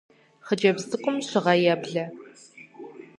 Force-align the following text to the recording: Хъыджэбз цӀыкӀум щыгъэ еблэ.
Хъыджэбз 0.45 0.83
цӀыкӀум 0.89 1.17
щыгъэ 1.27 1.53
еблэ. 1.73 2.05